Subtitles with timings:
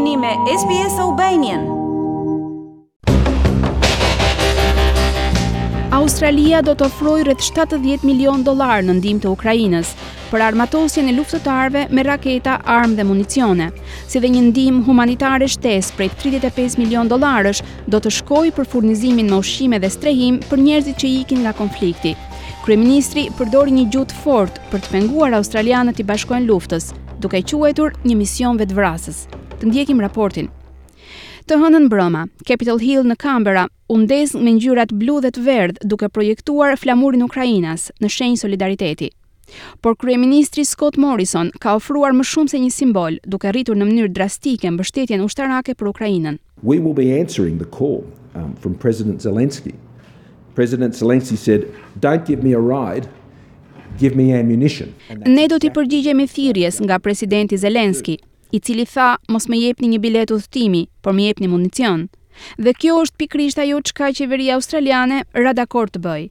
[0.00, 0.28] jeni me
[0.60, 1.60] SBS Albanian.
[5.92, 9.90] Australia do të ofrojë rreth 70 milion dollar në ndihmë të Ukrainës
[10.30, 13.66] për armatosjen e luftëtarëve me raketa, armë dhe municione.
[14.08, 17.60] Si dhe një ndihmë humanitare shtesë prej 35 milion dollarësh
[17.92, 22.14] do të shkojë për furnizimin me ushqime dhe strehim për njerëzit që ikin nga konflikti.
[22.64, 26.88] Kryeministri përdori një gjutë fort për të penguar australianët i bashkojnë luftës,
[27.26, 29.26] duke quajtur një mision vetvrasës
[29.60, 30.48] të ndjekim raportin.
[31.50, 36.08] Të hënën broma, Capitol Hill në Kambera, undes me ngjyrat blu dhe të verd duke
[36.08, 39.10] projektuar flamurin Ukrajinas në shenjë solidariteti.
[39.82, 44.12] Por kryeministri Scott Morrison ka ofruar më shumë se një simbol duke rritur në mënyrë
[44.14, 46.38] drastike mbështetjen ushtarake për Ukrainën.
[46.62, 48.04] We will be answering the call
[48.38, 49.74] um, from President Zelensky.
[50.54, 51.66] President Zelensky said,
[52.00, 53.08] "Don't give me a ride,
[53.98, 54.94] give me ammunition."
[55.26, 58.18] Ne do të përgjigjemi thirrjes nga presidenti Zelensky,
[58.52, 60.40] i cili tha mos me jepni një bilet u
[61.00, 62.08] por me jepni municion.
[62.58, 66.30] Dhe kjo është pikrisht ajo që ka qeveria australiane ra dakord të bëjë.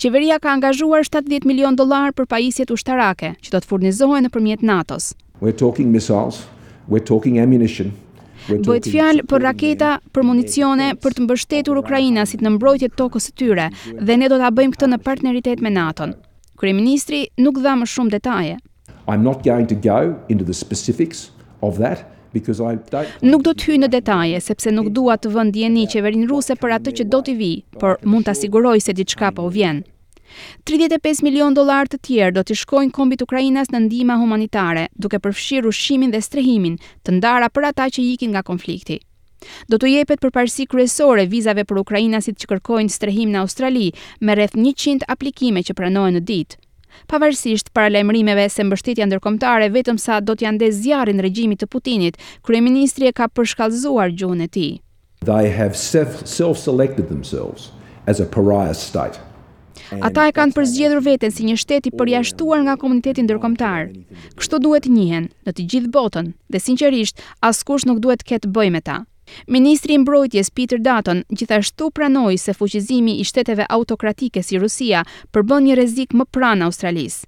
[0.00, 4.62] Qeveria ka angazhuar 70 milion dolar për pajisjet ushtarake, që do të furnizohen në përmjet
[4.62, 5.14] natos.
[5.40, 6.42] We're talking missiles,
[6.88, 7.92] we're talking ammunition,
[8.48, 13.34] fjalë për raketa, për municione, për të mbështetur Ukrajina si të nëmbrojtje të tokës të
[13.40, 13.68] tyre
[14.00, 16.16] dhe ne do të abëjmë këtë në partneritet me nato n
[16.60, 18.56] Kërëj Ministri nuk dha më shumë detaje
[21.62, 25.32] of that because I don't Nuk do të hyj në detaje sepse nuk dua të
[25.34, 28.94] vë ndjeni qeverinë ruse për atë që do t'i vi, por mund ta siguroj se
[28.94, 29.82] diçka po vjen.
[30.70, 35.66] 35 milion dollar të tjerë do të shkojnë kombit Ukrainas në ndihmë humanitare, duke përfshirë
[35.72, 39.00] ushqimin dhe strehimin, të ndara për ata që ikin nga konflikti.
[39.72, 43.88] Do të jepet përparësi kryesore vizave për Ukrainasit që kërkojnë strehim në Australi,
[44.20, 46.60] me rreth 100 aplikime që pranohen në ditë.
[47.08, 52.18] Pavarësisht paralajmërimeve se mbështetja ndërkombëtare vetëm sa do të ja ndezë zjarrin regjimit të Putinit,
[52.46, 54.70] kryeministri e ka përshkallëzuar gjuhën e tij.
[55.30, 57.70] They have self-selected themselves
[58.08, 59.18] as a pariah state.
[59.90, 63.90] Ata e kanë përzgjedhur veten si një shtet i përjashtuar nga komuniteti ndërkombëtar.
[64.38, 68.52] Kështu duhet të njihen në të gjithë botën dhe sinqerisht askush nuk duhet të ketë
[68.54, 69.00] bëj me ta.
[69.48, 75.02] Ministri i Mbrojtjes Peter Dutton gjithashtu pranoi se fuqizimi i shteteve autokratike si Rusia
[75.34, 77.26] përbën një rrezik më pranë Australisë.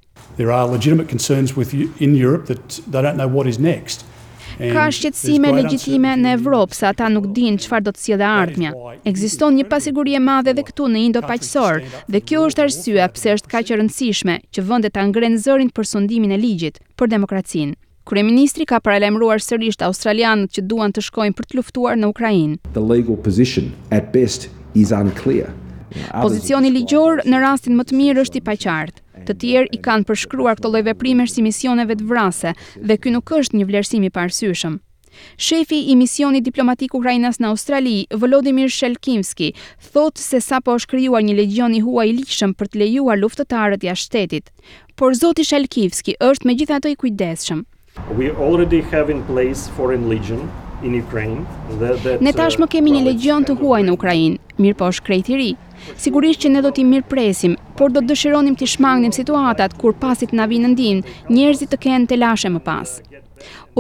[4.63, 8.73] Ka shqetësime legjitime në Evropë, sa ata nuk dinë çfarë do të sjellë dhe ardhmja.
[9.09, 13.35] Ekziston një pasiguri e madhe edhe këtu në indo paqësor dhe kjo është arsye pse
[13.39, 17.79] është kaq e rëndësishme që vendet ta ngrenë zërin për sundimin e ligjit, për demokracinë.
[18.03, 22.57] Kryeministri ka paralajmëruar sërish australianët që duan të shkojnë për të luftuar në Ukrainë.
[22.75, 25.53] The legal position at best is unclear.
[26.11, 29.01] Pozicioni ligjor në rastin më të mirë është i paqartë.
[29.29, 33.61] Të tjerë i kanë përshkruar këto lloj veprimesh si misione vetvrase dhe ky nuk është
[33.61, 34.79] një vlerësim i parësyshëm.
[35.37, 39.53] Shefi i misionit diplomatik Ukrainas në Australi, Volodymyr Shelkimski,
[39.93, 43.85] thot se sa po është kryua një legion i huaj lishëm për të lejuar luftëtarët
[43.87, 44.49] ja shtetit.
[44.97, 47.63] Por Zoti Shelkivski është me gjitha të i kujdeshëm.
[48.19, 50.51] We already have in place foreign legion
[50.83, 51.47] in Ukraine.
[51.81, 55.37] That, that, ne tashmë uh, kemi një legion të huaj në Ukrainë, mirë po i
[55.41, 55.51] ri.
[56.05, 59.93] Sigurisht që ne do t'i mirë presim, por do të dëshironim t'i shmangnim situatat kur
[60.05, 61.03] pasit në avinë ndin,
[61.35, 62.97] njerëzit të kenë të lashe më pas.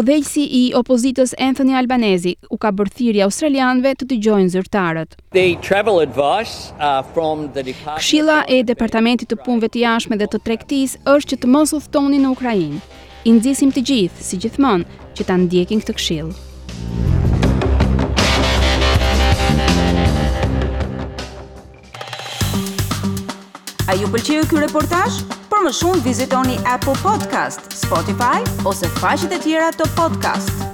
[0.00, 5.16] Udhëheqësi i opozitës Anthony Albanese u ka bërthiri thirrje australianëve të dëgjojnë zyrtarët.
[5.38, 10.42] The travel advice uh, from the department e Departamentit të punve të Jashtme dhe të
[10.48, 12.82] trektis është që të mos udhtoni në Ukrainë.
[13.22, 16.32] I nxjesim të gjithë, si gjithmonë, që ta ndjekin këtë këshill.
[23.92, 25.22] A ju pëlqeu ky reportazh?
[25.52, 30.71] Për më shumë vizitoni App Podcast, Spotify ose faqet e tjera të podcast-it.